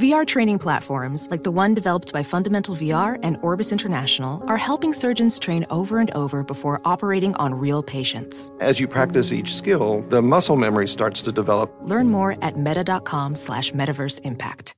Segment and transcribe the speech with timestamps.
[0.00, 4.94] VR training platforms, like the one developed by Fundamental VR and Orbis International, are helping
[4.94, 8.50] surgeons train over and over before operating on real patients.
[8.60, 11.70] As you practice each skill, the muscle memory starts to develop.
[11.82, 14.74] Learn more at meta.com slash metaverse impact.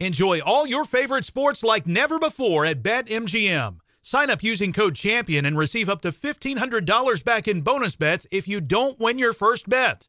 [0.00, 3.80] Enjoy all your favorite sports like never before at BetMGM.
[4.00, 8.48] Sign up using code CHAMPION and receive up to $1,500 back in bonus bets if
[8.48, 10.08] you don't win your first bet.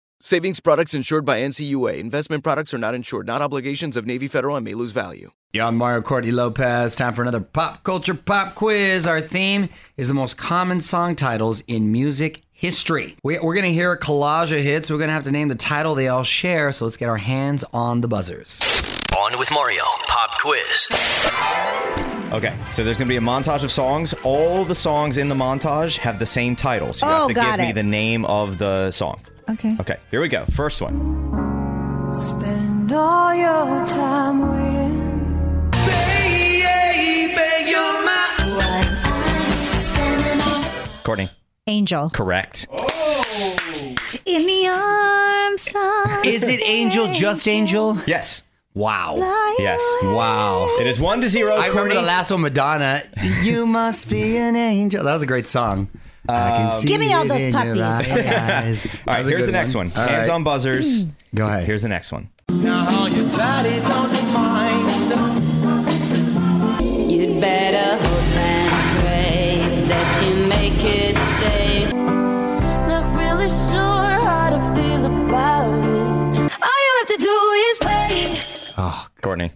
[0.23, 1.97] Savings products insured by NCUA.
[1.97, 5.31] Investment products are not insured, not obligations of Navy Federal and may lose value.
[5.51, 6.95] Yeah, I'm Mario Courtney Lopez.
[6.95, 9.07] Time for another pop culture pop quiz.
[9.07, 13.15] Our theme is the most common song titles in music history.
[13.23, 14.91] We, are going to hear a collage of hits.
[14.91, 16.71] We're going to have to name the title they all share.
[16.71, 18.61] So let's get our hands on the buzzers.
[19.17, 20.87] On with Mario, pop quiz.
[22.31, 24.13] Okay, so there's gonna be a montage of songs.
[24.23, 27.33] All the songs in the montage have the same title, so you Oh, have to
[27.33, 27.75] got give me it.
[27.75, 29.19] the name of the song.
[29.51, 29.75] Okay.
[29.79, 30.45] Okay, here we go.
[30.45, 32.13] First one.
[32.13, 35.11] Spend all your time waiting.
[41.03, 41.29] Courtney.
[41.67, 42.09] Angel.
[42.09, 42.67] Correct.
[42.71, 43.95] Oh.
[44.25, 47.97] In the arms of Is it Angel, just Angel?
[48.05, 48.43] Yes.
[48.73, 49.15] Wow.
[49.59, 49.81] Yes.
[50.03, 50.67] Wow.
[50.79, 51.55] It is one to zero.
[51.55, 53.03] I remember the last one, Madonna.
[53.41, 55.03] You must be an angel.
[55.03, 55.89] That was a great song.
[56.29, 57.81] I can um, see Give me all those puppies.
[57.81, 58.05] eyes.
[58.05, 59.87] All That right, was a here's the next one.
[59.95, 60.33] All Hands right.
[60.35, 61.05] on buzzers.
[61.35, 61.65] Go ahead.
[61.65, 62.29] Here's the next one.
[67.09, 71.91] You'd better hope and pray that you make it safe.
[71.93, 76.51] Not really sure how to feel about it.
[76.61, 77.37] All you have to do
[77.69, 78.73] is wait.
[78.77, 79.51] Oh, ah, Courtney.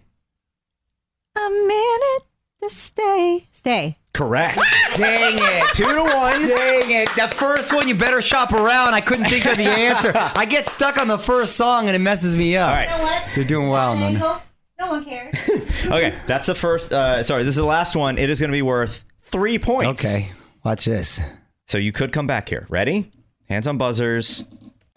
[1.36, 2.24] a minute
[2.62, 3.48] to stay.
[3.52, 3.98] Stay.
[4.16, 4.62] Correct.
[4.94, 5.64] dang it.
[5.74, 6.48] Two to one.
[6.48, 7.10] Dang it.
[7.18, 8.94] The first one, you better shop around.
[8.94, 10.14] I couldn't think of the answer.
[10.16, 12.70] I get stuck on the first song and it messes me up.
[12.70, 13.02] All right.
[13.02, 13.36] what?
[13.36, 14.42] You're doing well, Nona.
[14.80, 15.36] No one cares.
[15.86, 16.92] Okay, that's the first.
[16.92, 18.18] Uh, sorry, this is the last one.
[18.18, 20.04] It is going to be worth three points.
[20.04, 20.32] Okay,
[20.64, 21.22] watch this.
[21.68, 22.66] So you could come back here.
[22.70, 23.12] Ready?
[23.48, 24.46] Hands on buzzers.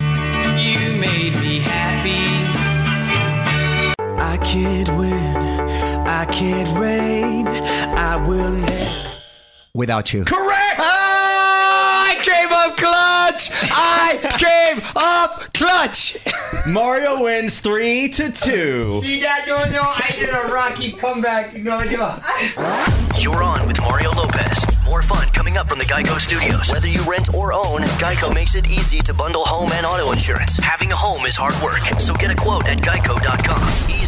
[0.01, 2.49] You made me happy.
[4.19, 5.98] I can't win.
[6.09, 7.47] I can't reign.
[7.47, 9.21] I will let.
[9.75, 10.25] Without you.
[10.25, 10.77] Correct.
[10.79, 13.51] Ah, I came up clutch.
[13.71, 16.17] I came up clutch.
[16.67, 18.95] Mario wins three to two.
[19.03, 19.45] See that?
[19.47, 19.83] No, no.
[19.83, 21.55] I did a rocky comeback.
[21.55, 22.19] No, no.
[23.19, 24.65] You're on with Mario Lopez.
[24.87, 26.73] More fun coming up from the Geico Studios.
[26.73, 30.57] Whether you rent or own, Geico makes it easy to bundle home and auto insurance.
[30.57, 33.91] Having a home is hard work, so get a quote at geico.com.
[33.91, 34.08] Easy.